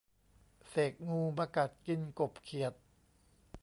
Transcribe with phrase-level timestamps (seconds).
[0.69, 2.73] เสกงูมากัดกินกบเขียด